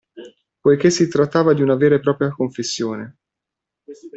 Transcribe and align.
Poiché 0.61 0.89
si 0.89 1.07
trattava 1.07 1.53
di 1.53 1.61
una 1.61 1.75
vera 1.75 1.93
e 1.93 1.99
propria 1.99 2.31
confessione. 2.31 3.17